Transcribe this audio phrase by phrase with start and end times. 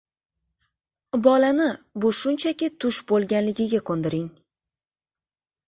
[1.27, 1.67] bolani
[2.05, 4.27] bu shunchaki tush bo‘lganligiga ko‘ndiring.